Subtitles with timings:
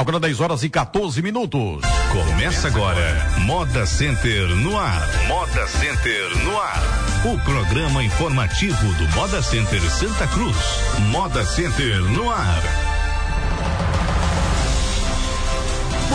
[0.00, 1.82] Agora 10 horas e 14 minutos.
[2.10, 5.06] Começa agora, Moda Center no ar.
[5.28, 6.82] Moda Center no ar.
[7.26, 10.56] O programa informativo do Moda Center Santa Cruz.
[11.10, 12.89] Moda Center no ar.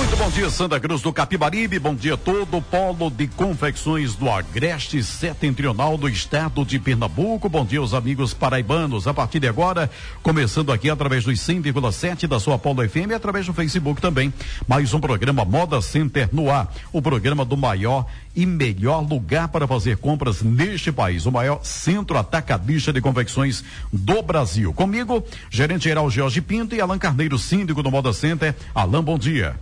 [0.05, 1.79] Muito bom dia, Santa Cruz do Capibaribe.
[1.79, 7.49] Bom dia todo polo de confecções do Agreste Setentrional do estado de Pernambuco.
[7.49, 9.07] Bom dia, os amigos paraibanos.
[9.07, 9.89] A partir de agora,
[10.21, 14.31] começando aqui através dos 100,7 da sua Polo FM e através do Facebook também.
[14.67, 16.71] Mais um programa Moda Center no ar.
[16.93, 21.25] O programa do maior e melhor lugar para fazer compras neste país.
[21.25, 24.71] O maior centro atacadista de confecções do Brasil.
[24.71, 28.53] Comigo, gerente geral Jorge Pinto e Alan Carneiro, síndico do Moda Center.
[28.75, 29.55] Alan, bom dia.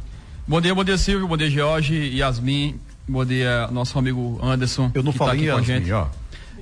[0.46, 4.92] Bom dia, bom dia Silvio, bom dia Jorge, Yasmin, bom dia nosso amigo Anderson.
[4.94, 6.08] Eu não tá falei tá Yasmin, ó.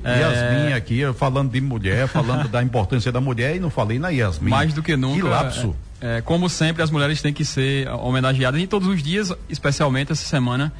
[0.03, 0.19] É...
[0.19, 4.51] Yasmin aqui, falando de mulher, falando da importância da mulher e não falei na Yasmin.
[4.51, 5.15] Mais do que nunca.
[5.15, 5.75] Que lapso.
[5.99, 10.11] É, é, como sempre, as mulheres têm que ser homenageadas em todos os dias, especialmente
[10.11, 10.71] essa semana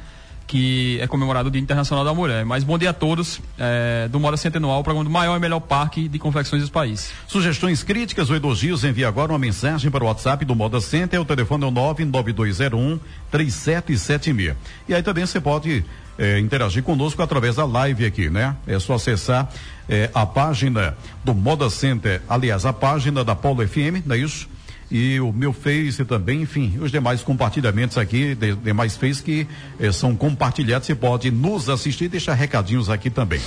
[0.46, 2.44] que é comemorado o Dia Internacional da Mulher.
[2.44, 5.60] Mas bom dia a todos é, do Moda Centenual, o programa do maior e melhor
[5.60, 7.12] parque de confecções do país.
[7.26, 11.24] Sugestões, críticas ou elogios, envie agora uma mensagem para o WhatsApp do Moda Center, o
[11.24, 14.56] telefone é o 99201 3776.
[14.88, 15.84] E aí também você pode
[16.18, 18.56] é, interagir conosco através da live aqui, né?
[18.66, 19.48] É só acessar
[19.88, 24.48] é, a página do Moda Center, aliás, a página da Polo FM, não é isso?
[24.92, 29.46] E o meu Face também, enfim, os demais compartilhamentos aqui, de, demais Face que
[29.80, 33.40] eh, são compartilhados, você pode nos assistir e deixar recadinhos aqui também.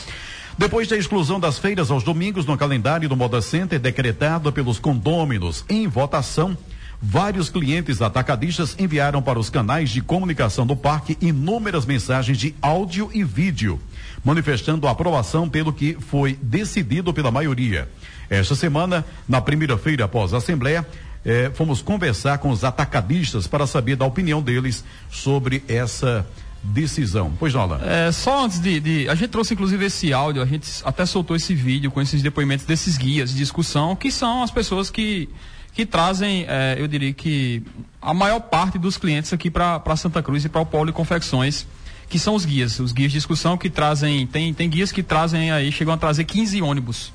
[0.58, 5.64] Depois da exclusão das feiras aos domingos no calendário do Moda Center, decretada pelos condôminos
[5.70, 6.58] em votação,
[7.00, 13.12] vários clientes atacadistas enviaram para os canais de comunicação do parque inúmeras mensagens de áudio
[13.14, 13.80] e vídeo,
[14.24, 17.88] manifestando aprovação pelo que foi decidido pela maioria.
[18.32, 20.84] Esta semana, na primeira feira após a Assembleia,
[21.26, 26.26] eh, fomos conversar com os atacadistas para saber da opinião deles sobre essa
[26.64, 27.34] decisão.
[27.38, 27.80] Pois não, Alan.
[27.84, 31.36] É, só antes de, de, A gente trouxe inclusive esse áudio, a gente até soltou
[31.36, 35.30] esse vídeo com esses depoimentos desses guias de discussão, que são as pessoas que,
[35.74, 37.64] que trazem, é, eu diria que
[38.02, 41.68] a maior parte dos clientes aqui para Santa Cruz e para o Polo de Confecções,
[42.10, 45.52] que são os guias, os guias de discussão que trazem, tem, tem guias que trazem
[45.52, 47.12] aí, chegam a trazer 15 ônibus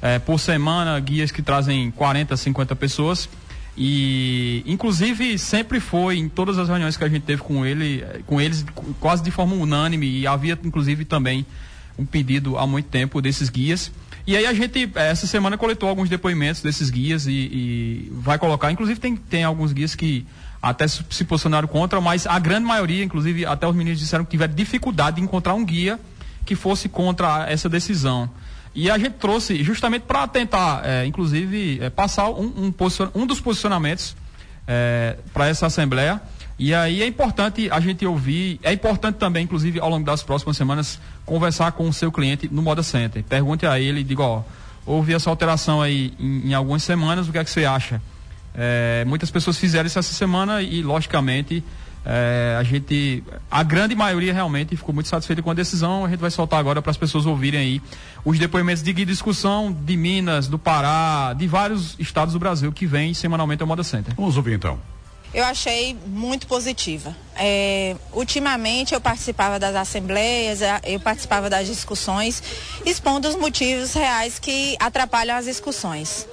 [0.00, 3.28] é, por semana, guias que trazem 40, 50 pessoas.
[3.76, 8.40] E, inclusive, sempre foi, em todas as reuniões que a gente teve com ele, com
[8.40, 8.64] eles,
[8.98, 11.44] quase de forma unânime, e havia, inclusive, também
[11.98, 13.90] um pedido há muito tempo desses guias.
[14.26, 18.72] E aí a gente, essa semana, coletou alguns depoimentos desses guias e, e vai colocar,
[18.72, 20.26] inclusive tem, tem alguns guias que
[20.60, 24.52] até se posicionaram contra, mas a grande maioria, inclusive até os meninos disseram que tiveram
[24.52, 26.00] dificuldade de encontrar um guia
[26.44, 28.28] que fosse contra essa decisão.
[28.76, 32.74] E a gente trouxe justamente para tentar, é, inclusive, é, passar um, um,
[33.14, 34.14] um, dos posicionamentos
[34.68, 36.20] é, para essa Assembleia.
[36.58, 40.58] E aí é importante a gente ouvir, é importante também, inclusive, ao longo das próximas
[40.58, 43.24] semanas, conversar com o seu cliente no Moda Center.
[43.24, 44.42] Pergunte a ele, diga, ó,
[44.84, 48.00] houve essa alteração aí em, em algumas semanas, o que é que você acha?
[48.54, 51.64] É, muitas pessoas fizeram isso essa semana e, logicamente,
[52.08, 56.04] é, a gente, a grande maioria realmente ficou muito satisfeita com a decisão.
[56.04, 57.82] A gente vai soltar agora para as pessoas ouvirem aí
[58.24, 63.12] os depoimentos de discussão de Minas, do Pará, de vários estados do Brasil que vêm
[63.12, 64.14] semanalmente ao Moda Center.
[64.14, 64.78] Vamos ouvir então.
[65.34, 67.14] Eu achei muito positiva.
[67.34, 72.42] É, ultimamente eu participava das assembleias, é, eu participava das discussões,
[72.86, 76.26] expondo os motivos reais que atrapalham as discussões.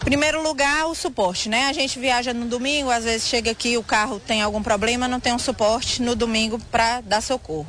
[0.00, 1.66] Primeiro lugar, o suporte, né?
[1.66, 5.20] A gente viaja no domingo, às vezes chega aqui, o carro tem algum problema, não
[5.20, 7.66] tem um suporte no domingo para dar socorro.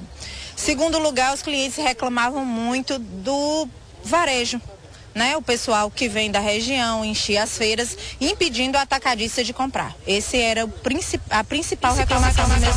[0.56, 3.68] Segundo lugar, os clientes reclamavam muito do
[4.04, 4.62] varejo.
[5.16, 9.96] Né, o pessoal que vem da região enchia as feiras, impedindo o atacadista de comprar.
[10.06, 12.72] Esse era o princip a principal reclamação do meu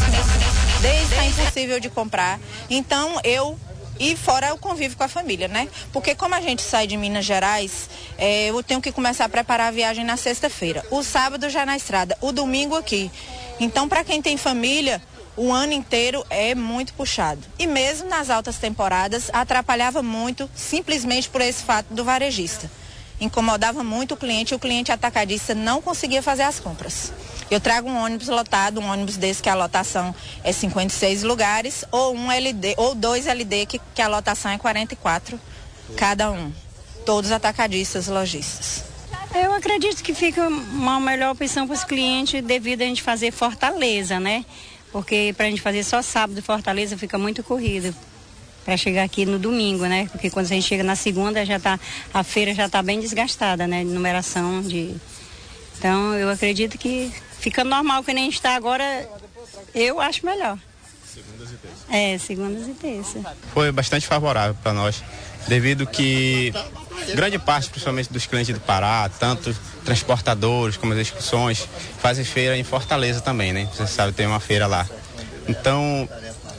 [0.80, 2.40] Desde a impossível de comprar.
[2.70, 3.56] Então, eu
[4.02, 5.68] e fora o convívio com a família, né?
[5.92, 9.68] Porque como a gente sai de Minas Gerais, é, eu tenho que começar a preparar
[9.68, 10.84] a viagem na sexta-feira.
[10.90, 13.12] O sábado já na estrada, o domingo aqui.
[13.60, 15.00] Então, para quem tem família,
[15.36, 17.40] o ano inteiro é muito puxado.
[17.56, 22.68] E mesmo nas altas temporadas, atrapalhava muito, simplesmente por esse fato do varejista.
[23.20, 27.12] Incomodava muito o cliente e o cliente atacadista não conseguia fazer as compras.
[27.50, 32.14] Eu trago um ônibus lotado, um ônibus desse que a lotação é 56 lugares, ou
[32.14, 35.38] um LD, ou dois LD que, que a lotação é 44
[35.96, 36.52] cada um.
[37.04, 38.84] Todos atacadistas, lojistas.
[39.34, 44.20] Eu acredito que fica uma melhor opção para os clientes devido a gente fazer Fortaleza,
[44.20, 44.44] né?
[44.90, 47.94] Porque para a gente fazer só sábado Fortaleza fica muito corrido
[48.62, 50.06] para chegar aqui no domingo, né?
[50.12, 51.80] Porque quando a gente chega na segunda já tá
[52.12, 53.82] a feira já está bem desgastada, né?
[53.82, 54.94] De numeração de
[55.78, 57.10] Então eu acredito que
[57.42, 59.08] fica normal que nem está agora,
[59.74, 60.56] eu acho melhor.
[61.12, 61.84] Segundas e terças.
[61.90, 63.22] É, segundas e terças.
[63.52, 65.02] Foi bastante favorável para nós,
[65.48, 66.54] devido que
[67.14, 69.54] grande parte, principalmente dos clientes do Pará, tanto
[69.84, 71.68] transportadores como as excursões,
[71.98, 73.68] fazem feira em Fortaleza também, né?
[73.74, 74.88] Você sabe, tem uma feira lá.
[75.48, 76.08] Então,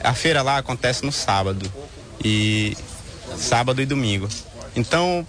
[0.04, 1.72] a feira lá acontece no sábado
[2.24, 2.76] e
[3.38, 4.28] sábado e domingo.
[4.76, 5.26] Então,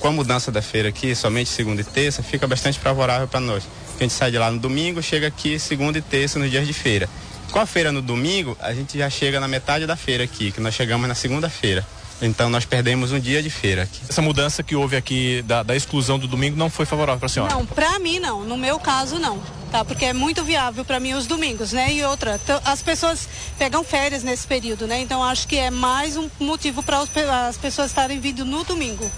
[0.00, 3.62] com a mudança da feira aqui, somente segunda e terça, fica bastante favorável para nós.
[3.98, 6.72] A gente sai de lá no domingo, chega aqui segunda e terça nos dias de
[6.72, 7.08] feira.
[7.50, 10.60] Com a feira no domingo, a gente já chega na metade da feira aqui, que
[10.60, 11.86] nós chegamos na segunda-feira.
[12.20, 14.00] Então nós perdemos um dia de feira aqui.
[14.08, 17.28] Essa mudança que houve aqui da, da exclusão do domingo não foi favorável para a
[17.28, 17.54] senhora?
[17.54, 18.42] Não, para mim não.
[18.42, 19.40] No meu caso não,
[19.70, 19.84] tá?
[19.84, 21.92] Porque é muito viável para mim os domingos, né?
[21.92, 23.28] E outra, as pessoas
[23.58, 25.00] pegam férias nesse período, né?
[25.00, 29.10] Então acho que é mais um motivo para as pessoas estarem vindo no domingo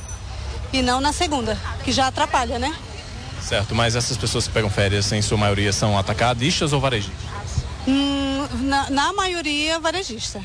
[0.73, 2.75] e não na segunda, que já atrapalha, né?
[3.49, 7.17] Certo, mas essas pessoas que pegam férias, em sua maioria, são atacadistas ou varejistas?
[7.87, 10.39] Hum, na, na maioria, varejista.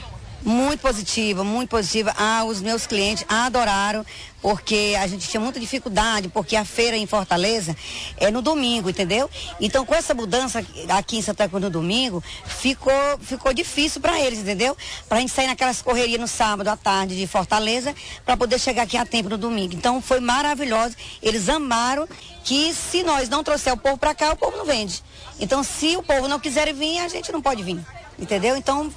[0.46, 2.14] Muito positiva, muito positiva.
[2.18, 4.06] Ah, os meus clientes adoraram,
[4.42, 7.74] porque a gente tinha muita dificuldade, porque a feira em Fortaleza
[8.18, 9.30] é no domingo, entendeu?
[9.62, 12.92] Então, com essa mudança aqui em Santa Cruz no domingo, ficou,
[13.22, 14.76] ficou difícil para eles, entendeu?
[15.08, 17.96] Para a gente sair naquelas correrias no sábado à tarde de Fortaleza,
[18.26, 19.74] para poder chegar aqui a tempo no domingo.
[19.74, 20.94] Então, foi maravilhoso.
[21.22, 22.06] Eles amaram
[22.44, 25.02] que se nós não trouxer o povo para cá, o povo não vende.
[25.40, 27.80] Então, se o povo não quiser vir, a gente não pode vir.
[28.20, 28.58] Entendeu?
[28.58, 28.92] Então,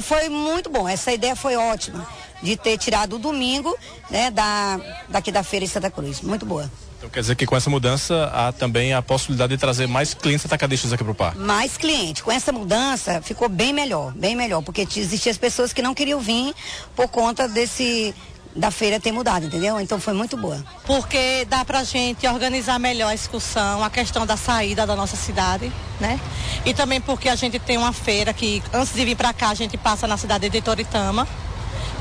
[0.00, 0.88] foi muito bom.
[0.88, 2.06] Essa ideia foi ótima
[2.42, 3.76] de ter tirado o domingo,
[4.10, 4.78] né, da,
[5.08, 6.20] daqui da feira em Santa Cruz.
[6.20, 6.70] Muito boa.
[6.98, 10.46] Então quer dizer que com essa mudança há também a possibilidade de trazer mais clientes
[10.46, 11.38] atacadistas aqui para o parque?
[11.38, 12.22] Mais clientes.
[12.22, 16.18] Com essa mudança ficou bem melhor, bem melhor, porque existiam as pessoas que não queriam
[16.20, 16.54] vir
[16.96, 18.14] por conta desse
[18.56, 19.80] da feira ter mudado, entendeu?
[19.80, 20.64] Então foi muito boa.
[20.86, 25.72] Porque dá pra gente organizar melhor a excursão, a questão da saída da nossa cidade,
[26.00, 26.18] né?
[26.64, 29.54] E também porque a gente tem uma feira que antes de vir para cá a
[29.54, 31.26] gente passa na cidade de Toritama.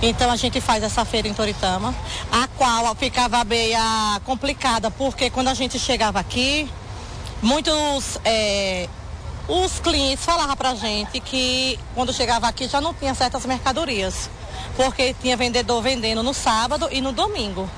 [0.02, 1.96] Então a gente faz essa feira em Toritama,
[2.32, 3.78] a qual ficava meio
[4.26, 6.70] complicada, porque quando a gente chegava aqui,
[7.42, 8.90] muitos é,
[9.48, 14.30] os clientes falavam pra gente que quando chegava aqui já não tinha certas mercadorias
[14.76, 17.70] porque tinha vendedor vendendo no sábado e no domingo.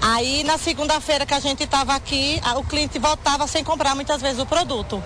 [0.00, 4.38] Aí na segunda-feira que a gente estava aqui, o cliente voltava sem comprar muitas vezes
[4.38, 5.02] o produto,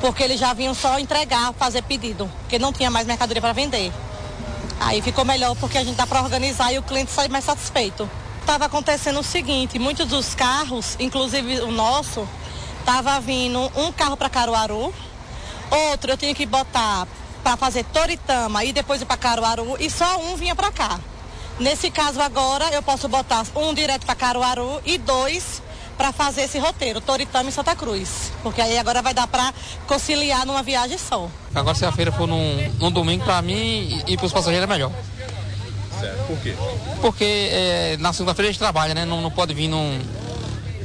[0.00, 3.92] porque eles já vinham só entregar, fazer pedido, porque não tinha mais mercadoria para vender.
[4.80, 8.08] Aí ficou melhor porque a gente dá para organizar e o cliente sai mais satisfeito.
[8.40, 12.26] Estava acontecendo o seguinte, muitos dos carros, inclusive o nosso,
[12.80, 14.92] estava vindo um carro para Caruaru,
[15.70, 17.06] outro eu tinha que botar
[17.44, 20.98] para fazer Toritama e depois ir para Caruaru e só um vinha para cá.
[21.58, 25.62] Nesse caso agora eu posso botar um direto para Caruaru e dois
[26.00, 28.32] para fazer esse roteiro, Toritama e Santa Cruz.
[28.42, 29.52] Porque aí agora vai dar para
[29.86, 31.28] conciliar numa viagem só.
[31.54, 33.52] Agora se a feira for num, num domingo, para mim
[34.06, 34.90] e, e para os passageiros é melhor.
[36.00, 36.26] Certo.
[36.26, 36.54] Por quê?
[37.02, 39.04] Porque é, na segunda-feira a gente trabalha, né?
[39.04, 40.00] Não, não pode vir num,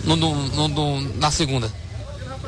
[0.04, 1.72] num, num, num, na segunda.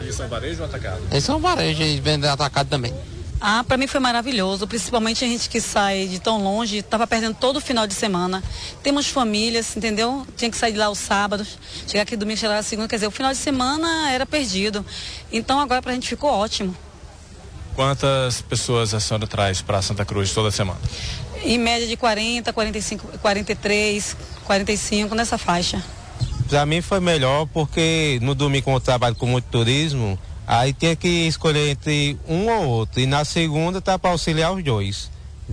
[0.02, 1.02] Eles são varejo ou atacado?
[1.10, 2.94] Eles são varejo e vendem atacado também.
[3.40, 7.36] Ah, para mim foi maravilhoso, principalmente a gente que sai de tão longe, estava perdendo
[7.36, 8.44] todo o final de semana.
[8.82, 10.26] Temos famílias, entendeu?
[10.36, 13.08] Tinha que sair de lá os sábados, chegar aqui domingo, chegar lá segunda, quer dizer,
[13.08, 14.84] o final de semana era perdido.
[15.32, 16.76] Então agora para a gente ficou ótimo.
[17.76, 20.80] Quantas pessoas a senhora traz para Santa Cruz toda semana?
[21.44, 25.84] Em média de 40, 45, 43, 45 nessa faixa.
[26.50, 30.18] Para mim foi melhor porque no domingo como eu trabalho com muito turismo,
[30.48, 33.02] Aí tinha que escolher entre um ou outro.
[33.02, 35.12] E na segunda tá para auxiliar os dois.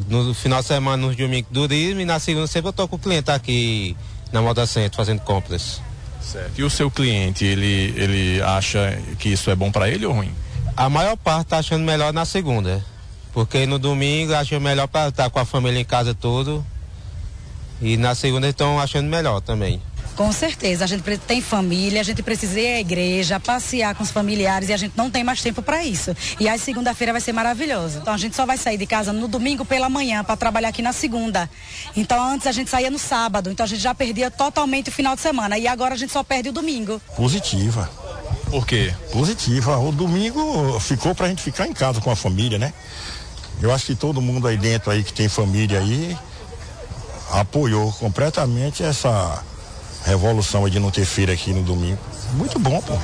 [0.09, 2.01] No final de semana, nos domingos, turismo.
[2.01, 3.97] E na segunda sempre eu tô com o cliente aqui
[4.33, 5.83] na Moda Centro fazendo compras.
[6.21, 6.53] Certo.
[6.57, 10.33] E o seu cliente, ele, ele acha que isso é bom para ele ou ruim?
[10.77, 12.85] A maior parte tá achando melhor na segunda.
[13.33, 16.65] Porque no domingo acha melhor para estar com a família em casa tudo.
[17.83, 19.83] E na segunda estão achando melhor também.
[20.17, 24.13] Com certeza, a gente tem família, a gente precisa ir à igreja, passear com os
[24.13, 26.15] familiares e a gente não tem mais tempo para isso.
[26.39, 27.99] E aí segunda-feira vai ser maravilhoso.
[27.99, 30.83] Então a gente só vai sair de casa no domingo pela manhã para trabalhar aqui
[30.83, 31.51] na segunda.
[31.97, 35.17] Então antes a gente saía no sábado, então a gente já perdia totalmente o final
[35.17, 37.01] de semana e agora a gente só perde o domingo.
[37.17, 37.91] Positiva.
[38.51, 38.95] Por quê?
[39.11, 39.79] Positiva.
[39.79, 42.73] O domingo ficou pra gente ficar em casa com a família, né?
[43.61, 46.17] Eu acho que todo mundo aí dentro aí que tem família aí
[47.33, 49.43] apoiou completamente essa
[50.05, 51.99] revolução de não ter feira aqui no domingo.
[52.35, 52.99] Muito bom, pô.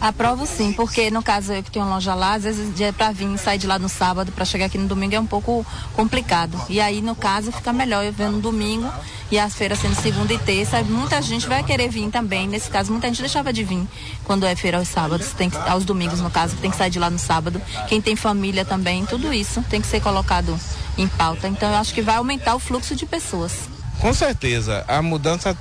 [0.00, 3.10] Aprovo sim, porque no caso eu que tenho uma loja lá, às vezes dia para
[3.10, 6.56] vir sair de lá no sábado para chegar aqui no domingo é um pouco complicado.
[6.68, 8.88] E aí no caso fica melhor eu ver no domingo
[9.30, 12.48] e as feiras sendo segunda e terça, muita gente vai querer vir também.
[12.48, 13.86] Nesse caso, muita gente deixava de vir
[14.24, 16.98] quando é feira aos sábados, tem que, aos domingos no caso, tem que sair de
[16.98, 17.60] lá no sábado.
[17.88, 20.58] Quem tem família também, tudo isso tem que ser colocado
[20.96, 21.48] em pauta.
[21.48, 23.52] Então eu acho que vai aumentar o fluxo de pessoas.
[24.00, 25.56] Com certeza, a mudança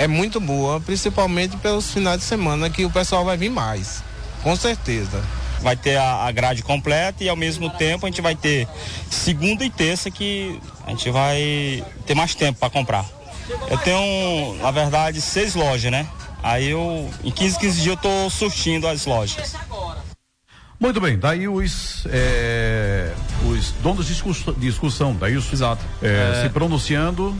[0.00, 4.02] é muito boa, principalmente pelos finais de semana que o pessoal vai vir mais.
[4.42, 5.22] Com certeza.
[5.60, 8.66] Vai ter a, a grade completa e ao mesmo tempo a gente vai ter
[9.10, 13.04] segunda e terça que a gente vai ter mais tempo para comprar.
[13.68, 16.08] Eu tenho, na verdade, seis lojas, né?
[16.42, 19.54] Aí eu, em 15, 15 dias eu tô surtindo as lojas.
[20.80, 23.12] Muito bem, daí os, é,
[23.46, 24.14] os donos de
[24.56, 25.84] discussão, daí os, Exato.
[26.00, 26.42] É, É.
[26.42, 27.36] se pronunciando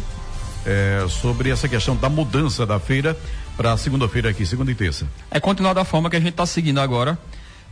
[0.66, 3.16] é, sobre essa questão da mudança da feira
[3.56, 5.06] para segunda-feira aqui, segunda e terça.
[5.30, 7.18] É continuar da forma que a gente está seguindo agora.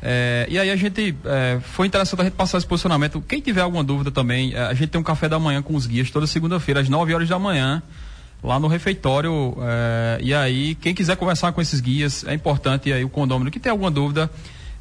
[0.01, 3.21] É, e aí a gente é, foi interessante a gente passar esse posicionamento.
[3.21, 5.87] Quem tiver alguma dúvida também, é, a gente tem um café da manhã com os
[5.87, 7.83] guias toda segunda-feira, às 9 horas da manhã,
[8.43, 9.57] lá no refeitório.
[9.61, 13.59] é, e aí, quem quiser conversar com esses guias, é importante aí o condômino que
[13.59, 14.31] tem alguma dúvida.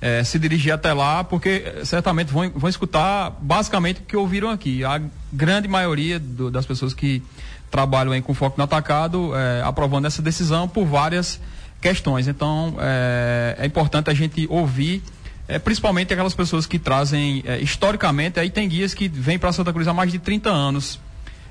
[0.01, 4.49] É, se dirigir até lá, porque é, certamente vão, vão escutar basicamente o que ouviram
[4.49, 4.83] aqui.
[4.83, 5.01] A
[5.33, 7.23] grande maioria do- das pessoas que
[7.71, 11.39] trabalham aí com foco no atacado é, aprovando essa decisão por várias
[11.81, 12.27] questões.
[12.27, 15.01] Então, é, é importante a gente ouvir,
[15.47, 19.73] é, principalmente aquelas pessoas que trazem, é, historicamente, aí tem guias que vêm para Santa
[19.73, 20.99] Cruz há mais de 30 anos.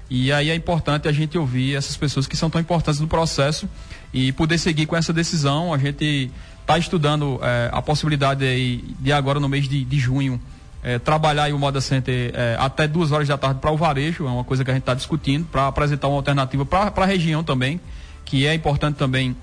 [0.08, 3.68] E aí é importante a gente ouvir essas pessoas que são tão importantes no processo
[4.14, 5.74] e poder seguir com essa decisão.
[5.74, 6.30] A gente
[6.66, 10.40] está estudando é, a possibilidade aí de agora no mês de, de junho
[10.82, 14.30] é, trabalhar o Moda Center é, até duas horas da tarde para o varejo, é
[14.30, 17.80] uma coisa que a gente está discutindo, para apresentar uma alternativa para a região também,
[18.24, 19.36] que é importante também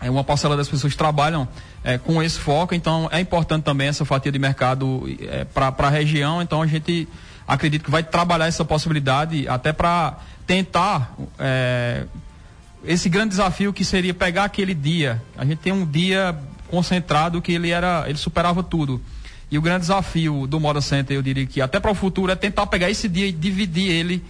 [0.00, 1.46] é uma parcela das pessoas trabalham
[1.84, 5.90] é, com esse foco, então é importante também essa fatia de mercado é, para a
[5.90, 7.06] região, então a gente
[7.46, 12.04] acredita que vai trabalhar essa possibilidade até para tentar é,
[12.86, 15.22] esse grande desafio que seria pegar aquele dia.
[15.36, 16.36] A gente tem um dia
[16.68, 19.00] concentrado que ele era, ele superava tudo.
[19.50, 22.36] E o grande desafio do Moda Center, eu diria que até para o futuro, é
[22.36, 24.24] tentar pegar esse dia e dividir ele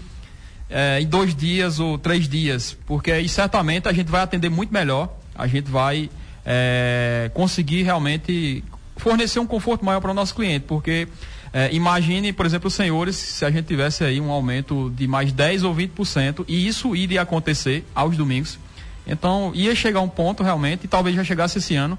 [0.69, 4.73] eh, em dois dias ou três dias, porque aí certamente a gente vai atender muito
[4.73, 6.11] melhor, a gente vai
[6.45, 8.63] eh, conseguir realmente
[8.97, 11.09] fornecer um conforto maior para o nosso cliente, porque
[11.53, 15.33] eh, imagine, por exemplo, os senhores, se a gente tivesse aí um aumento de mais
[15.33, 18.59] 10 ou 20%, e isso iria acontecer aos domingos.
[19.07, 21.99] Então, ia chegar um ponto realmente, e talvez já chegasse esse ano,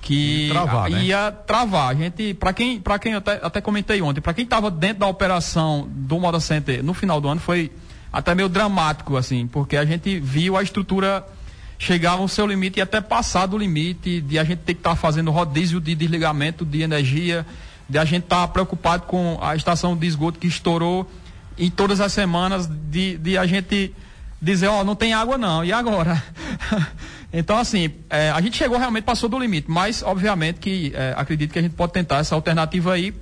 [0.00, 1.02] que Ia travar, né?
[1.02, 1.90] ia travar.
[1.90, 5.00] A gente, para quem, para quem eu até, até comentei ontem, para quem estava dentro
[5.00, 7.70] da operação do Moda Center no final do ano foi
[8.12, 11.24] até meio dramático assim, porque a gente viu a estrutura
[11.78, 14.96] chegar ao seu limite e até passar do limite de a gente ter que estar
[14.96, 17.46] fazendo rodízio de desligamento de energia,
[17.90, 21.10] de a gente estar preocupado com a estação de esgoto que estourou
[21.58, 23.92] em todas as semanas, de, de a gente
[24.40, 26.22] dizer, ó, não tem água não, e agora?
[27.32, 31.52] então, assim, é, a gente chegou realmente, passou do limite, mas, obviamente, que é, acredito
[31.52, 33.12] que a gente pode tentar essa alternativa aí.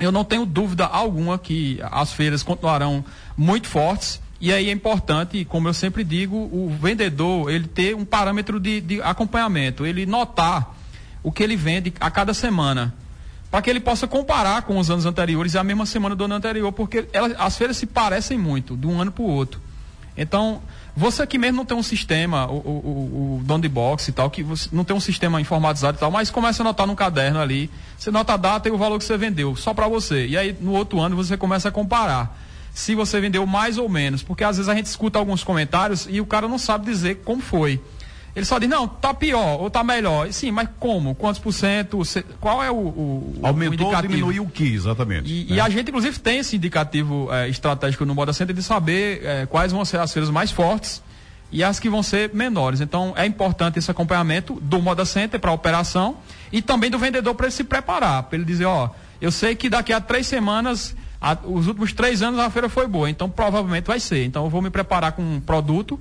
[0.00, 3.04] Eu não tenho dúvida alguma que as feiras continuarão
[3.36, 4.22] muito fortes.
[4.40, 8.80] E aí é importante, como eu sempre digo, o vendedor ele ter um parâmetro de,
[8.80, 10.76] de acompanhamento, ele notar
[11.22, 12.94] o que ele vende a cada semana,
[13.50, 16.34] para que ele possa comparar com os anos anteriores e a mesma semana do ano
[16.34, 19.60] anterior, porque as feiras se parecem muito de um ano para o outro.
[20.16, 20.60] Então,
[20.96, 24.28] você que mesmo não tem um sistema, o, o, o, dono de box e tal,
[24.28, 27.40] que você não tem um sistema informatizado e tal, mas começa a anotar no caderno
[27.40, 30.26] ali, você nota a data e o valor que você vendeu, só para você.
[30.26, 32.36] E aí, no outro ano, você começa a comparar
[32.74, 36.20] se você vendeu mais ou menos, porque às vezes a gente escuta alguns comentários e
[36.20, 37.80] o cara não sabe dizer como foi.
[38.38, 40.32] Ele só diz, não, tá pior ou tá melhor.
[40.32, 41.12] Sim, mas como?
[41.14, 42.00] Quantos por cento?
[42.40, 44.12] Qual é o, o, o Aumentou ou indicativo?
[44.12, 45.28] diminuiu o que, exatamente?
[45.30, 45.56] E, né?
[45.56, 49.46] e a gente, inclusive, tem esse indicativo eh, estratégico no Moda Center de saber eh,
[49.46, 51.02] quais vão ser as feiras mais fortes
[51.50, 52.80] e as que vão ser menores.
[52.80, 56.18] Então, é importante esse acompanhamento do Moda Center para a operação
[56.52, 58.90] e também do vendedor para ele se preparar, para ele dizer, ó,
[59.20, 62.86] eu sei que daqui a três semanas, a- os últimos três anos a feira foi
[62.86, 64.24] boa, então provavelmente vai ser.
[64.24, 65.98] Então, eu vou me preparar com um produto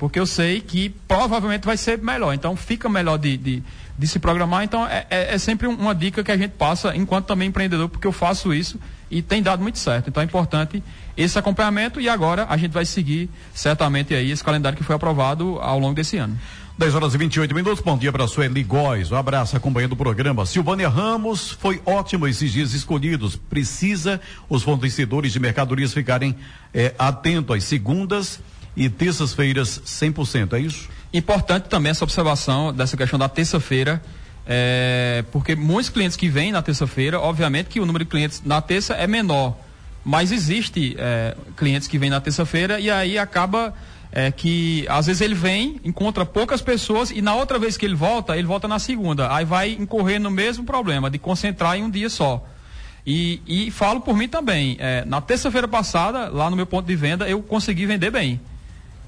[0.00, 2.32] porque eu sei que provavelmente vai ser melhor.
[2.32, 3.62] Então fica melhor de, de,
[3.98, 4.64] de se programar.
[4.64, 7.86] Então é, é, é sempre um- uma dica que a gente passa enquanto também empreendedor,
[7.90, 8.80] porque eu faço isso
[9.10, 10.08] e tem dado muito certo.
[10.08, 10.82] Então é importante
[11.18, 15.58] esse acompanhamento e agora a gente vai seguir certamente aí esse calendário que foi aprovado
[15.60, 16.36] ao longo desse ano.
[16.78, 17.84] 10 horas e 28 minutos.
[17.84, 19.12] Bom dia para a Sueli Góes.
[19.12, 20.46] Um abraço acompanhando o programa.
[20.46, 23.36] Silvânia Ramos foi ótimo esses dias escolhidos.
[23.36, 26.34] Precisa os fornecedores de mercadorias ficarem
[26.72, 28.40] eh, atentos às segundas
[28.76, 30.54] e terças-feiras 100%.
[30.54, 30.88] É isso?
[31.12, 34.02] Importante também essa observação dessa questão da terça-feira.
[34.46, 38.60] É, porque muitos clientes que vêm na terça-feira, obviamente que o número de clientes na
[38.60, 39.56] terça é menor.
[40.04, 43.74] Mas existe é, clientes que vêm na terça-feira e aí acaba
[44.12, 47.94] é, que às vezes ele vem, encontra poucas pessoas e na outra vez que ele
[47.94, 49.32] volta, ele volta na segunda.
[49.32, 52.44] Aí vai incorrer no mesmo problema de concentrar em um dia só.
[53.06, 54.76] E, e falo por mim também.
[54.78, 58.40] É, na terça-feira passada, lá no meu ponto de venda, eu consegui vender bem.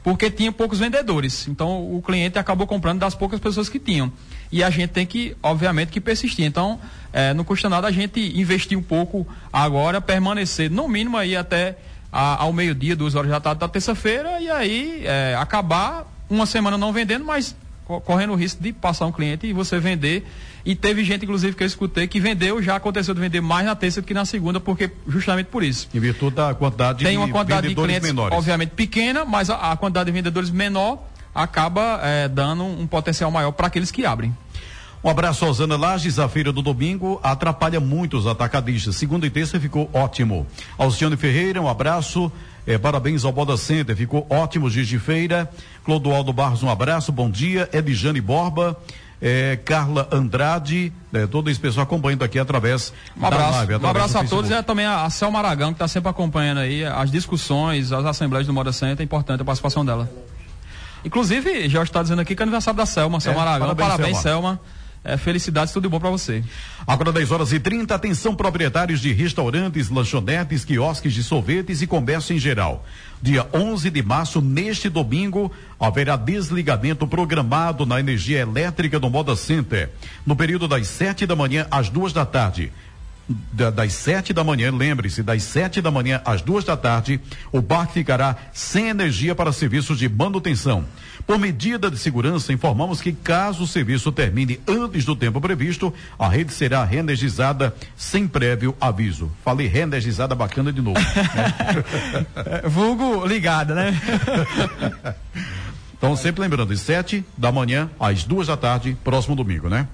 [0.02, 1.46] Porque tinha poucos vendedores.
[1.48, 4.12] Então o cliente acabou comprando das poucas pessoas que tinham.
[4.50, 6.44] E a gente tem que, obviamente, que persistir.
[6.44, 6.78] Então,
[7.12, 11.78] é, não custa nada a gente investir um pouco agora, permanecer no mínimo aí até
[12.12, 16.76] a, ao meio-dia, duas horas da tarde da terça-feira, e aí é, acabar uma semana
[16.76, 20.26] não vendendo, mas correndo o risco de passar um cliente e você vender.
[20.64, 23.74] E teve gente, inclusive, que eu escutei que vendeu, já aconteceu de vender mais na
[23.74, 25.88] terça do que na segunda, porque justamente por isso.
[25.92, 28.36] Em virtude da quantidade Tem uma de quantidade de clientes, menores.
[28.36, 31.02] obviamente, pequena, mas a, a, quantidade de vendedores menor
[31.34, 34.34] acaba é, dando um potencial maior para aqueles que abrem.
[35.04, 36.20] Um abraço, Rosana Lages.
[36.20, 38.94] A feira do domingo atrapalha muito os atacadistas.
[38.94, 40.46] Segunda e terça ficou ótimo.
[40.78, 42.30] Alcione Ferreira, um abraço.
[42.66, 45.50] É, parabéns ao Boda Center, ficou ótimo dias de feira.
[45.84, 47.68] Clodoaldo Barros, um abraço, bom dia.
[47.72, 48.76] Edjane Borba,
[49.20, 53.74] é, Carla Andrade, é, todo esse pessoal acompanhando aqui através um abraço, da live.
[53.76, 56.58] Um abraço a todos e é também a, a Selma Aragão, que está sempre acompanhando
[56.58, 60.08] aí as discussões, as assembleias do Moda Center, é importante a participação dela.
[61.04, 63.74] Inclusive, já está dizendo aqui que é aniversário da Selma, Selma é, Aragão.
[63.74, 64.50] Parabéns, parabéns Selma.
[64.50, 64.81] Selma.
[65.04, 66.44] É, felicidades, tudo bom para você.
[66.86, 72.36] Agora 10 horas e 30, atenção proprietários de restaurantes, lanchonetes, quiosques de sorvetes e comércio
[72.36, 72.86] em geral.
[73.20, 79.90] Dia 11 de março, neste domingo, haverá desligamento programado na energia elétrica do Moda Center,
[80.24, 82.70] no período das 7 da manhã às duas da tarde
[83.52, 87.20] das sete da manhã, lembre-se, das sete da manhã às duas da tarde,
[87.52, 90.84] o bar ficará sem energia para serviços de manutenção.
[91.26, 96.28] Por medida de segurança, informamos que caso o serviço termine antes do tempo previsto, a
[96.28, 99.30] rede será reenergizada sem prévio aviso.
[99.44, 100.98] Falei reenergizada bacana de novo.
[100.98, 102.62] Né?
[102.68, 104.00] Vulgo ligada, né?
[105.96, 109.86] então, sempre lembrando, de sete da manhã às duas da tarde, próximo domingo, né?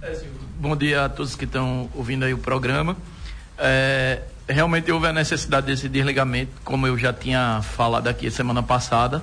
[0.58, 2.97] Bom dia a todos que estão ouvindo aí o programa.
[3.58, 9.23] É, realmente houve a necessidade desse desligamento, como eu já tinha falado aqui semana passada,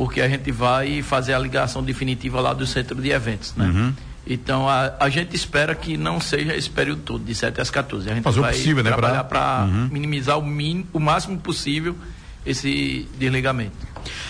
[0.00, 3.66] porque a gente vai fazer a ligação definitiva lá do centro de eventos, né?
[3.66, 3.92] Uhum.
[4.26, 8.08] Então a, a, gente espera que não seja esse período todo, de 7 às 14.
[8.08, 9.90] A gente Fazer vai o possível, né, trabalhar né, para uhum.
[9.92, 11.94] minimizar o, min, o máximo possível
[12.46, 13.76] esse desligamento.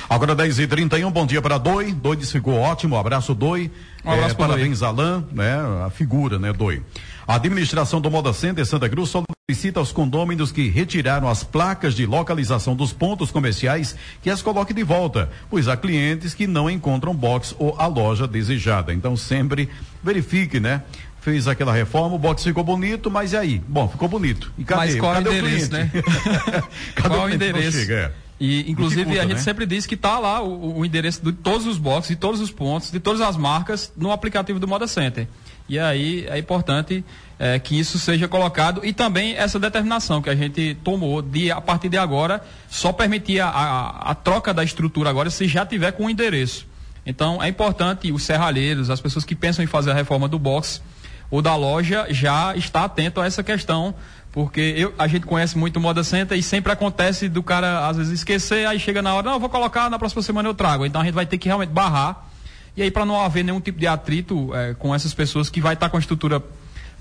[0.09, 1.93] Agora 10 e 31 bom dia para Doi.
[1.93, 3.71] Doi disse ficou ótimo, abraço Doi.
[4.05, 5.55] Um abraço é, parabéns, Alain, né?
[5.87, 6.83] A figura, né, Doi.
[7.29, 9.09] A administração do Moda Center Santa Cruz
[9.51, 14.73] solicita aos condôminos que retiraram as placas de localização dos pontos comerciais que as coloque
[14.73, 18.95] de volta, pois há clientes que não encontram box ou a loja desejada.
[18.95, 19.69] Então sempre
[20.05, 20.83] verifique, né?
[21.21, 23.63] Fez aquela reforma, o box ficou bonito, mas e aí?
[23.67, 24.53] Bom, ficou bonito.
[24.57, 24.83] E cadê?
[24.83, 25.91] Mas qual cadê o endereço, né?
[26.95, 27.79] cadê qual o endereço?
[27.79, 28.13] Chega, é.
[28.39, 29.39] E, inclusive, conta, a gente né?
[29.41, 32.51] sempre diz que está lá o, o, endereço de todos os boxes, de todos os
[32.51, 35.27] pontos, de todas as marcas no aplicativo do Moda Center.
[35.71, 37.05] E aí é importante
[37.39, 41.61] é, que isso seja colocado e também essa determinação que a gente tomou de, a
[41.61, 45.93] partir de agora, só permitir a, a, a troca da estrutura agora se já tiver
[45.93, 46.67] com o endereço.
[47.07, 50.83] Então é importante os serralheiros, as pessoas que pensam em fazer a reforma do box
[51.31, 53.95] ou da loja, já estar atento a essa questão
[54.33, 58.13] porque eu, a gente conhece muito Moda Center e sempre acontece do cara, às vezes,
[58.13, 60.85] esquecer, aí chega na hora, não, vou colocar, na próxima semana eu trago.
[60.85, 62.30] Então a gente vai ter que realmente barrar
[62.77, 65.75] e aí, para não haver nenhum tipo de atrito é, com essas pessoas que vai
[65.75, 66.43] estar tá com a estrutura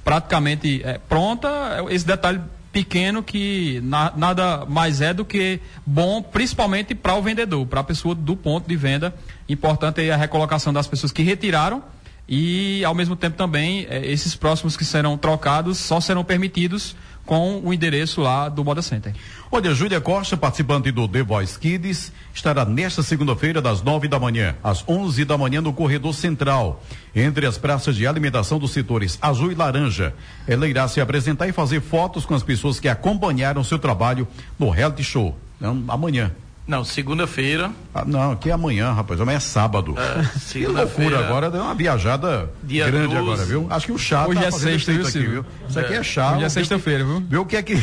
[0.03, 1.49] praticamente é, pronta,
[1.89, 7.65] esse detalhe pequeno que na, nada mais é do que bom, principalmente para o vendedor,
[7.65, 9.13] para a pessoa do ponto de venda.
[9.47, 11.83] Importante é a recolocação das pessoas que retiraram
[12.27, 16.95] e, ao mesmo tempo, também é, esses próximos que serão trocados só serão permitidos
[17.29, 19.13] com o endereço lá do Moda Center.
[19.51, 24.55] Olha, Júlia Costa, participante do The Voice Kids, estará nesta segunda-feira, das nove da manhã
[24.63, 26.83] às onze da manhã, no corredor central,
[27.15, 30.11] entre as praças de alimentação dos setores azul e laranja.
[30.47, 34.71] Ela irá se apresentar e fazer fotos com as pessoas que acompanharam seu trabalho no
[34.71, 35.37] reality show.
[35.57, 36.31] Então, amanhã.
[36.69, 37.71] Não, segunda-feira.
[37.95, 39.19] Ah, não, aqui é amanhã, rapaz.
[39.19, 39.95] Amanhã é sábado.
[39.97, 43.17] É, que loucura agora, deu uma viajada Dia grande 12.
[43.17, 43.65] agora, viu?
[43.71, 45.45] Acho que o chá Hoje tá é sexta, viu, aqui, viu?
[45.67, 45.97] Isso aqui É.
[45.97, 46.35] é chá.
[46.35, 47.21] Hoje é sexta-feira, viu?
[47.27, 47.73] Viu o que é que.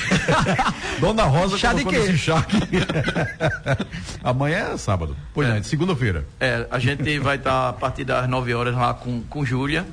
[1.00, 2.12] Dona Rosa Chá de colocou quê?
[2.12, 2.60] nesse chá aqui.
[4.22, 5.16] Amanhã é sábado.
[5.34, 5.58] Pois É.
[5.58, 6.24] é, segunda-feira.
[6.38, 9.84] É, a gente vai estar a partir das 9 horas lá com, com Júlia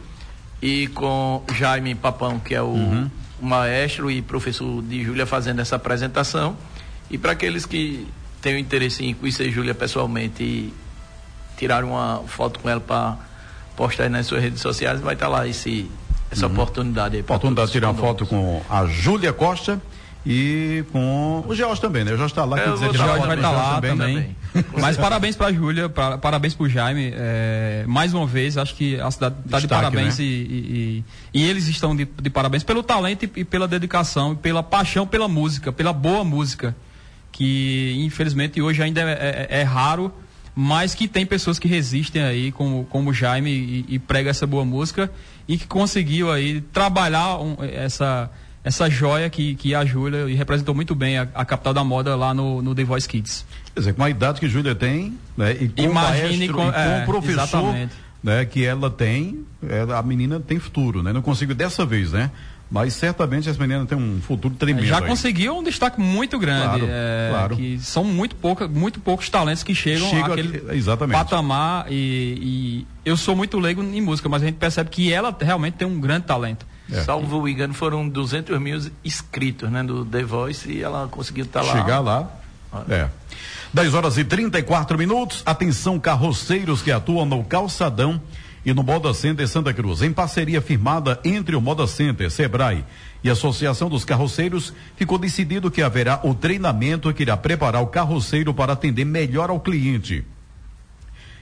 [0.62, 3.10] e com Jaime Papão, que é o, Uhum.
[3.42, 6.56] o maestro e professor de Júlia fazendo essa apresentação.
[7.10, 8.08] E para aqueles que
[8.44, 10.74] têm o interesse em conhecer Júlia pessoalmente e
[11.58, 13.18] tirar uma foto com ela para
[13.76, 15.90] postar aí nas suas redes sociais, vai estar lá esse,
[16.30, 17.22] essa oportunidade aí.
[17.22, 19.82] Oportunidade de tirar uma foto com a Júlia Costa
[20.26, 22.12] e com o George também, né?
[22.14, 23.82] O George está lá, É, quer o dizer, tirar Jorge foto vai estar George lá
[23.82, 24.36] também.
[24.80, 27.12] Mas parabéns para a Júlia, pra- parabéns para o Jaime.
[27.16, 30.26] é, mais uma vez, acho que a cidade está de parabéns né?
[30.26, 34.36] e, e- e- eles estão de, de parabéns pelo talento e, e pela dedicação, e
[34.36, 36.76] pela paixão pela música, pela boa música,
[37.34, 40.14] que infelizmente hoje ainda é, é- é raro,
[40.56, 44.46] mas que tem pessoas que resistem aí, como, como o Jaime, e, e prega essa
[44.48, 45.12] boa música
[45.48, 48.30] e que conseguiu aí trabalhar um- essa
[48.66, 51.84] essa joia que, que é a Júlia e representou muito bem a, a capital da
[51.84, 53.46] moda lá no, no The Voice Kids.
[53.74, 55.52] Quer dizer, com a idade que Júlia tem, né?
[55.60, 57.94] E com Imagine o maestro, com- e com é, o professor exatamente.
[58.24, 61.12] né, que ela tem, ela- a menina tem futuro, né?
[61.12, 62.32] Não consigo dessa vez, né?
[62.74, 64.88] Mas certamente essa menina tem um futuro tremendo.
[64.88, 65.06] Já aí.
[65.06, 66.80] conseguiu um destaque muito grande.
[66.80, 67.56] Claro, é, claro.
[67.56, 71.16] Que são muito, pouca, muito poucos talentos que chegam Chega àquele aqui- exatamente.
[71.16, 71.86] patamar.
[71.92, 71.94] E,
[72.42, 75.88] e eu sou muito leigo em música, mas a gente percebe que ela realmente tem
[75.88, 76.66] um grande talento.
[76.92, 77.04] É.
[77.04, 81.62] Salvo o engano, foram 200 mil inscritos né, do The Voice e ela conseguiu estar
[81.62, 81.74] lá.
[81.74, 82.28] Chegar lá.
[82.90, 83.08] É.
[83.72, 85.44] 10 horas e 34 minutos.
[85.46, 88.20] Atenção, carroceiros que atuam no Calçadão
[88.66, 90.02] e no Moda Center Santa Cruz.
[90.02, 92.84] Em parceria firmada entre o Moda Center, Sebrae
[93.24, 97.88] e a Associação dos Carroceiros, ficou decidido que haverá o treinamento que irá preparar o
[97.88, 100.24] carroceiro para atender melhor ao cliente.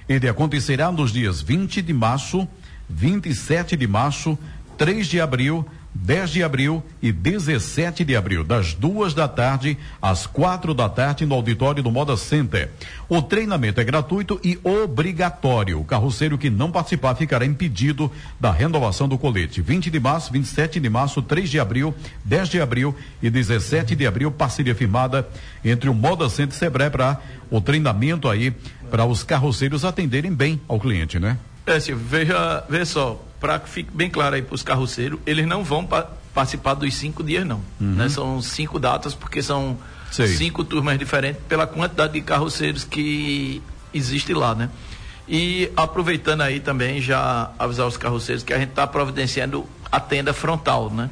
[0.10, 2.47] Ele acontecerá nos dias 20 de março,
[2.89, 4.38] 27 de março,
[4.77, 10.25] 3 de abril, 10 de abril e 17 de abril, das duas da tarde às
[10.25, 12.69] quatro da tarde no auditório do Moda Center.
[13.10, 15.80] O treinamento é gratuito e obrigatório.
[15.80, 19.62] O carroceiro que não participar ficará impedido da renovação do colete.
[19.62, 24.08] 20 de março, 27 de março, 3 de abril, 10 de abril e 17 de
[24.08, 25.27] abril, parceria firmada
[25.63, 28.51] entre o Moda Center e Sebrae para o treinamento aí
[28.89, 31.38] para os carroceiros atenderem bem ao cliente, né?
[31.65, 35.45] É, Silvio, veja, veja só, para que fique bem claro aí para os carroceiros, eles
[35.47, 37.62] não vão pa- participar dos cinco dias, não.
[37.80, 37.95] Uhum.
[37.95, 38.10] né?
[38.10, 39.78] São cinco datas, porque são
[40.12, 40.28] Sei.
[40.28, 43.62] cinco turmas diferentes pela quantidade de carroceiros que
[43.93, 44.69] existe lá, né?
[45.28, 50.34] E aproveitando aí também, já avisar os carroceiros que a gente está providenciando a tenda
[50.34, 51.10] frontal, né?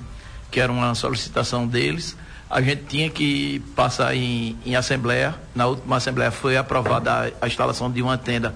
[0.51, 2.17] Que era uma solicitação deles.
[2.49, 5.35] A gente tinha que passar em, em assembleia.
[5.53, 8.55] Na última assembleia foi aprovada a, a instalação de uma tenda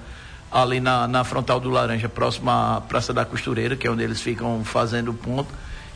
[0.54, 4.22] ali na, na frontal do Laranja, próximo à Praça da Costureira, que é onde eles
[4.22, 5.50] ficam fazendo o ponto.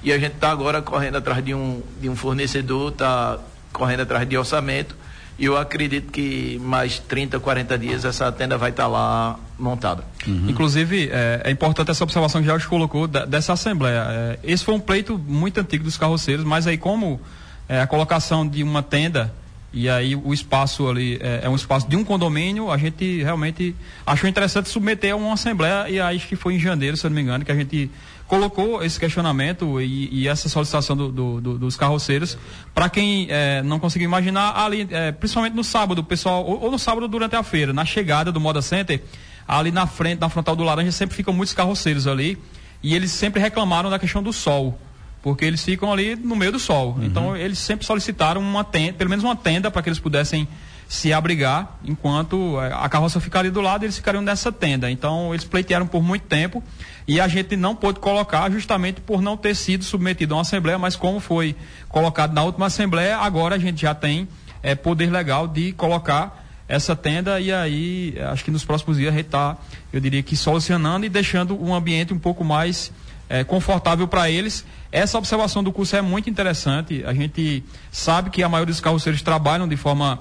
[0.03, 3.37] E a gente está agora correndo atrás de um, de um fornecedor, está
[3.71, 4.95] correndo atrás de orçamento.
[5.39, 10.03] E eu acredito que mais 30, 40 dias essa tenda vai estar lá montada.
[10.49, 14.03] Inclusive, é, é importante essa observação que o Jorge colocou da- dessa Assembleia.
[14.09, 17.21] É, esse foi um pleito muito antigo dos carroceiros, mas aí como
[17.69, 19.31] é, a colocação de uma tenda
[19.73, 23.75] e aí o espaço ali é, é um espaço de um condomínio, a gente realmente
[24.05, 27.09] achou interessante submeter a uma Assembleia e aí acho que foi em janeiro, se eu
[27.09, 27.91] não me engano, que a gente
[28.27, 32.37] colocou esse questionamento e, e essa solicitação do- do- do- dos carroceiros.
[32.73, 36.79] Para quem é, não conseguiu imaginar, ali, é, principalmente no sábado, pessoal, ou, ou no
[36.79, 39.01] sábado durante a feira, na chegada do Moda Center,
[39.47, 42.37] ali na frente, na frontal do Laranja, sempre ficam muitos carroceiros ali.
[42.83, 44.77] E eles sempre reclamaram da questão do sol.
[45.21, 46.97] Porque eles ficam ali no meio do sol.
[47.01, 50.47] Então eles sempre solicitaram uma tenda, pelo menos uma tenda, para que eles pudessem
[50.87, 54.89] se abrigar, enquanto eh, a carroça ficaria do lado, eles ficariam nessa tenda.
[54.89, 56.63] Então eles pleitearam por muito tempo
[57.07, 60.77] e a gente não pôde colocar justamente por não ter sido submetido a uma assembleia,
[60.77, 61.55] mas como foi
[61.89, 64.27] colocado na última assembleia, agora a gente já tem
[64.63, 69.13] eh, poder legal de colocar essa tenda e aí eh, acho que nos próximos dias
[69.13, 69.57] a gente está,
[69.91, 72.93] eu diria que solucionando e deixando um ambiente um pouco mais
[73.29, 74.65] eh, confortável para eles.
[74.91, 77.03] Essa observação do curso é muito interessante.
[77.05, 80.19] A gente sabe que a maioria dos carroceiros trabalham de forma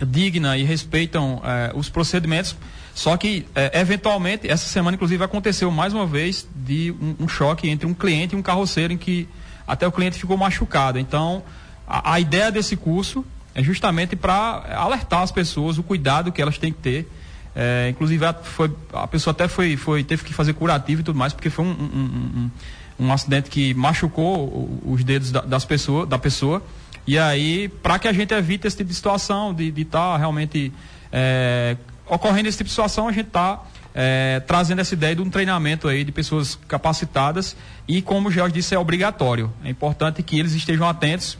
[0.00, 2.56] digna e respeitam eh, os procedimentos.
[2.94, 7.68] Só que, eh, eventualmente, essa semana, inclusive, aconteceu mais uma vez de um, um choque
[7.68, 9.28] entre um cliente e um carroceiro em que
[9.66, 10.98] até o cliente ficou machucado.
[10.98, 11.42] Então,
[11.86, 16.58] a, a ideia desse curso é justamente para alertar as pessoas o cuidado que elas
[16.58, 17.08] têm que ter.
[17.54, 21.18] Eh, inclusive, a, foi, a pessoa até foi, foi, teve que fazer curativo e tudo
[21.18, 22.50] mais, porque foi um, um,
[23.00, 26.62] um, um- acidente que machucou os dedos da, das pessoa, da pessoa.
[27.06, 30.72] E aí, para que a gente evite esse tipo de situação, de estar realmente
[31.12, 33.60] é, ocorrendo esse tipo de situação, a gente está
[34.46, 37.54] trazendo essa ideia de um treinamento aí de pessoas capacitadas
[37.86, 39.52] e, como o George disse, é obrigatório.
[39.62, 41.36] É importante que eles estejam atentos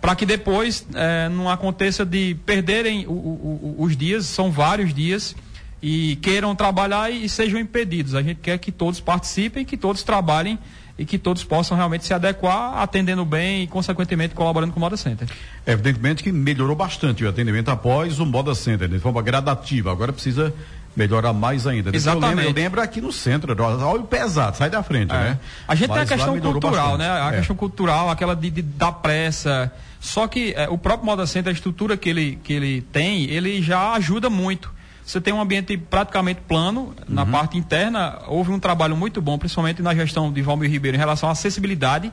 [0.00, 5.36] para que depois é, não aconteça de perderem o- o- os dias, são vários dias,
[5.82, 8.14] e queiram trabalhar e, e sejam impedidos.
[8.14, 10.58] A gente quer que todos participem, que todos trabalhem
[10.98, 14.96] e que todos possam realmente se adequar, atendendo bem e, consequentemente, colaborando com o Moda
[14.96, 15.26] Center.
[15.66, 19.90] Evidentemente que melhorou bastante o atendimento após o Moda Center, de forma gradativa.
[19.90, 20.54] Agora precisa
[20.94, 21.90] melhorar mais ainda.
[21.96, 22.30] Exatamente.
[22.32, 25.18] Eu lembro, eu lembro aqui no centro, olha o pesado, sai da frente, É.
[25.18, 25.38] né?
[25.66, 26.98] A gente Mas tem a questão cultural, bastante.
[26.98, 27.10] né?
[27.10, 27.36] A É.
[27.38, 29.72] questão cultural, aquela de, de dar pressa.
[29.98, 33.62] Só que é, o próprio Moda Center, a estrutura que ele, que ele tem, ele
[33.62, 34.70] já ajuda muito.
[35.04, 38.20] Você tem um ambiente praticamente plano na parte interna.
[38.28, 42.12] Houve um trabalho muito bom, principalmente na gestão de Valmir Ribeiro, em relação à acessibilidade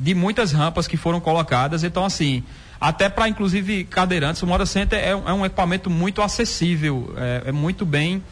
[0.00, 1.84] de muitas rampas que foram colocadas.
[1.84, 2.42] Então, assim,
[2.80, 7.42] até para inclusive cadeirantes, o Moda Center é, um- é um equipamento muito acessível, é,
[7.46, 8.22] é muito bem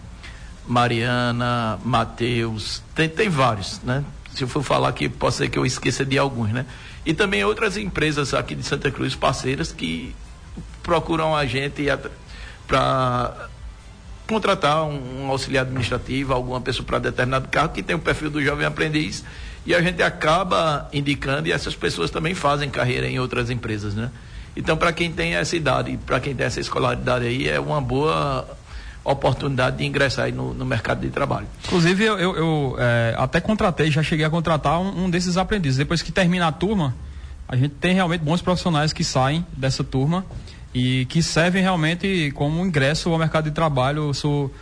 [0.65, 4.05] Mariana, Matheus, tem, tem vários, né?
[4.33, 6.65] Se eu for falar aqui, pode ser que eu esqueça de alguns, né?
[7.05, 10.15] E também outras empresas aqui de Santa Cruz, parceiras, que
[10.81, 11.89] procuram a gente
[12.67, 13.47] para
[14.27, 18.43] contratar um, um auxiliar administrativo, alguma pessoa para determinado cargo que tem o perfil do
[18.43, 19.23] jovem aprendiz
[19.65, 24.11] e a gente acaba indicando e essas pessoas também fazem carreira em outras empresas, né?
[24.55, 28.47] Então, para quem tem essa idade, para quem tem essa escolaridade aí, é uma boa
[29.03, 31.47] oportunidade de ingressar aí no, no mercado de trabalho.
[31.65, 35.77] Inclusive, eu, eu- eu, é, até contratei, já cheguei a contratar um, um desses aprendizes.
[35.77, 36.95] Depois que termina a turma,
[37.47, 40.25] a gente tem realmente bons profissionais que saem dessa turma
[40.77, 44.09] e que servem realmente como ingresso ao mercado de trabalho.
[44.09, 44.53] Eu sou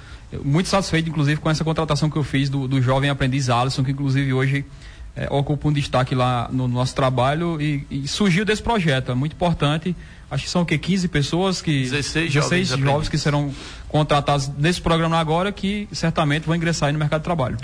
[0.43, 3.91] muito satisfeito, inclusive, com essa contratação que eu fiz do, do jovem aprendiz Alisson, que
[3.91, 4.65] inclusive hoje
[5.13, 9.11] é, ocupa um destaque lá no nosso trabalho e, e surgiu desse projeto.
[9.11, 9.93] É muito importante.
[10.31, 10.77] Acho que são o quê?
[10.77, 11.83] 15 pessoas que.
[11.83, 13.53] 16 16 jovens jovens que serão
[13.89, 17.57] contratados nesse programa agora que certamente vão ingressar aí no mercado de trabalho.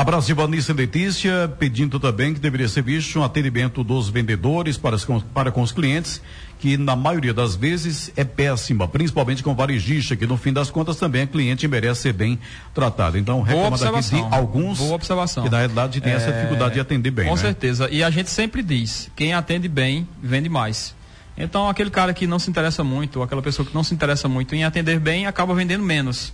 [0.00, 4.96] Abraço de Vanessa Letícia, pedindo também que deveria ser visto um atendimento dos vendedores para,
[5.34, 6.22] para com os clientes,
[6.58, 10.96] que na maioria das vezes é péssima, principalmente com varejista, que no fim das contas
[10.96, 12.38] também a cliente merece ser bem
[12.72, 13.18] tratado.
[13.18, 15.44] Então, reclama daqui de alguns Boa observação.
[15.44, 17.26] que na realidade tem essa É, dificuldade de atender bem.
[17.26, 17.40] Com né?
[17.42, 17.86] certeza.
[17.90, 20.94] E a gente sempre diz: quem atende bem, vende mais.
[21.36, 24.26] Então, aquele cara que não se interessa muito, ou aquela pessoa que não se interessa
[24.28, 26.32] muito em atender bem, acaba vendendo menos.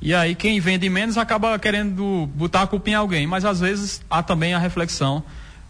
[0.00, 3.26] E aí, quem vende menos acaba querendo botar a culpa em alguém.
[3.26, 5.22] Mas às vezes há também a reflexão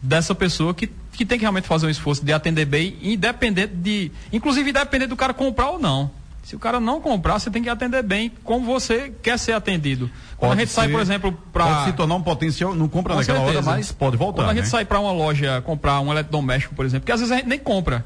[0.03, 4.11] dessa pessoa que, que tem que realmente fazer um esforço de atender bem, independente de.
[4.33, 6.11] Inclusive, independente do cara comprar ou não.
[6.45, 10.09] Se o cara não comprar, você tem que atender bem como você quer ser atendido.
[10.37, 11.67] Quando Pode a gente sai, ser- por exemplo, para.
[11.67, 13.71] Pode se tornar um potencial, não compra Com naquela hora, certeza.
[13.71, 14.43] mas pode voltar.
[14.43, 14.71] Quando a gente né?
[14.71, 17.59] sai para uma loja comprar um eletrodoméstico, por exemplo, que às vezes a gente nem
[17.59, 18.05] compra,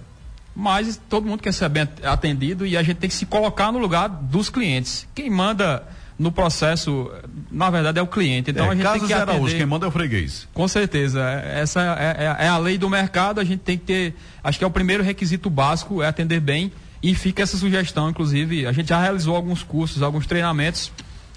[0.57, 3.79] mas todo mundo quer ser bem atendido e a gente tem que se colocar no
[3.79, 5.07] lugar dos clientes.
[5.15, 5.83] Quem manda
[6.21, 7.11] no processo,
[7.51, 8.51] na verdade, é o cliente.
[8.51, 9.57] Então É, a gente tem que Araújo, atender.
[9.57, 10.47] quem manda é o freguês.
[10.53, 11.19] Com certeza.
[11.23, 14.15] É- Essa é, é- é a lei do mercado, a gente tem que ter.
[14.45, 16.71] Acho que é o primeiro requisito básico, é atender bem.
[17.03, 20.93] E fica essa sugestão, inclusive, a gente já realizou alguns cursos, alguns treinamentos,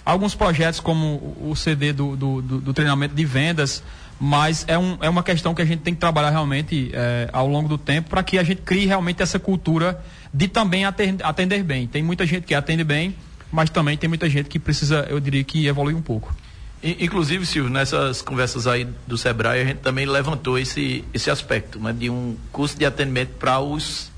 [0.06, 1.06] alguns projetos como
[1.42, 3.82] o o CD do, do, do- do treinamento de vendas,
[4.20, 7.48] mas é, um, é uma questão que a gente tem que trabalhar realmente é, ao
[7.48, 11.64] longo do tempo para que a gente crie realmente essa cultura de também atender, atender
[11.64, 11.88] bem.
[11.88, 13.16] Tem muita gente que atende bem,
[13.54, 16.36] mas também tem muita gente que precisa, eu diria que evoluir um pouco.
[16.82, 21.94] Inclusive, Silvio, nessas conversas aí do Sebrae, a gente também levantou esse, esse aspecto, né,
[21.94, 24.12] de um custo de atendimento para os,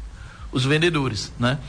[0.53, 1.59] os vendedores, né?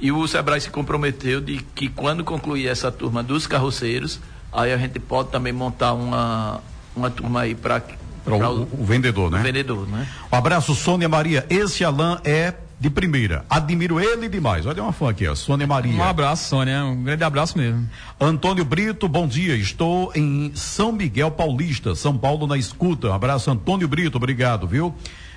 [0.00, 4.18] E o Sebrae se comprometeu de que quando concluir essa turma dos carroceiros,
[4.52, 6.60] aí a gente pode também montar uma,
[6.94, 7.80] uma turma aí para
[8.26, 9.38] o, o, o, vendedor, né?
[9.38, 10.08] O vendedor, né?
[10.30, 11.46] Um abraço, Sônia Maria.
[11.48, 13.44] Esse Alain é de primeira.
[13.48, 14.66] Admiro ele demais.
[14.66, 15.36] Olha uma fã aqui, ó.
[15.36, 15.92] Sônia Maria.
[15.92, 16.84] Um abraço, Sônia.
[16.84, 17.88] Um grande abraço mesmo.
[18.20, 19.54] Antônio Brito, bom dia.
[19.54, 23.08] Estou em São Miguel Paulista, São Paulo na escuta.
[23.08, 24.16] Um abraço, Antônio Brito.
[24.16, 24.92] Obrigado, viu?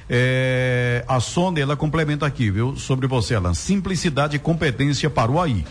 [0.10, 2.76] É, a Sônia, ela complementa aqui, viu?
[2.76, 3.54] Sobre você, Alan.
[3.54, 5.64] Simplicidade e competência para o AI.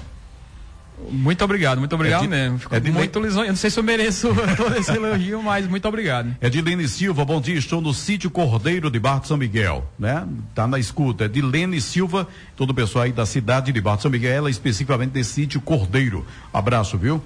[1.10, 2.58] Muito obrigado, muito obrigado é de, mesmo.
[2.58, 3.26] Fico é de muito Le...
[3.26, 3.50] lisonjeado.
[3.50, 6.34] Não sei se eu mereço todo esse elogio, mas muito obrigado.
[6.40, 9.86] É de Lene Silva, bom dia, estou no sítio Cordeiro de Barra de São Miguel,
[9.98, 10.26] né?
[10.54, 11.24] Tá na escuta.
[11.24, 14.32] É de Lene Silva, todo o pessoal aí da cidade de Barra de São Miguel,
[14.32, 16.26] ela especificamente desse sítio Cordeiro.
[16.52, 17.22] Abraço, viu?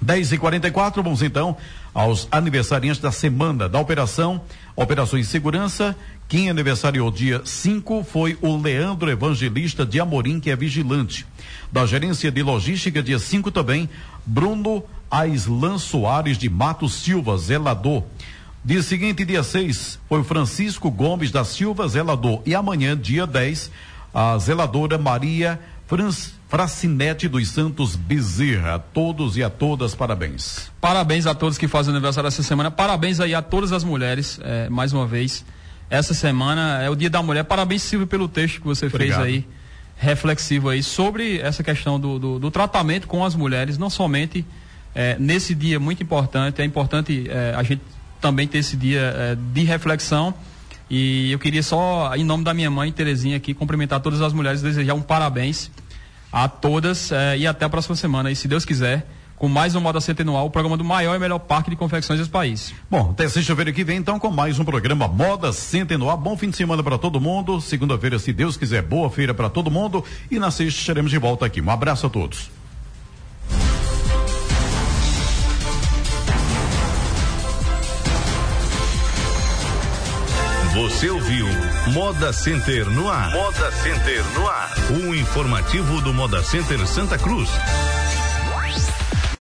[0.00, 1.56] 10 e 44 vamos então
[1.92, 4.40] aos aniversariantes da semana da operação,
[4.76, 5.96] Operações Segurança.
[6.28, 11.26] Quem aniversariou dia 5 foi o Leandro Evangelista de Amorim, que é vigilante.
[11.72, 13.88] Da gerência de logística, dia 5 também,
[14.24, 18.04] Bruno Aislan Soares de Matos Silva, zelador.
[18.64, 22.42] Dia seguinte, dia 6, foi Francisco Gomes da Silva, zelador.
[22.46, 23.70] E amanhã, dia 10,
[24.14, 28.74] a zeladora Maria Francisco Fracinete dos Santos Bezerra.
[28.74, 30.68] A todos e a todas, parabéns.
[30.80, 32.72] Parabéns a todos que fazem aniversário essa semana.
[32.72, 35.44] Parabéns aí a todas as mulheres, é, mais uma vez.
[35.88, 37.44] Essa semana é o Dia da Mulher.
[37.44, 39.22] Parabéns, Silvio, pelo texto que você Obrigado.
[39.22, 39.46] fez aí,
[39.96, 44.44] reflexivo aí, sobre essa questão do, do, do tratamento com as mulheres, não somente
[44.92, 46.60] é, nesse dia muito importante.
[46.60, 47.82] É importante é, a gente
[48.20, 50.34] também ter esse dia é, de reflexão.
[50.90, 54.60] E eu queria só, em nome da minha mãe, Terezinha, aqui, cumprimentar todas as mulheres,
[54.60, 55.70] desejar um parabéns
[56.32, 59.06] a todas eh, e até a próxima semana, e se Deus quiser,
[59.40, 62.30] com mais um Moda Centenual, o programa do maior e melhor parque de confecções desse
[62.30, 62.74] país.
[62.90, 66.18] Bom, até sexta-feira que vem, então, com mais um programa Moda Centenual.
[66.18, 67.58] Bom fim de semana para todo mundo.
[67.58, 70.04] Segunda-feira, se Deus quiser, boa feira para todo mundo.
[70.30, 71.60] E na sexta estaremos de volta aqui.
[71.62, 72.50] Um abraço a todos.
[80.80, 81.46] Você ouviu
[81.92, 83.32] Moda Center no ar.
[83.32, 84.72] Moda Center no ar.
[84.90, 87.50] Um informativo do Moda Center Santa Cruz.